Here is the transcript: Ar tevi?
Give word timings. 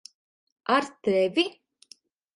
Ar 0.75 0.83
tevi? 1.03 1.45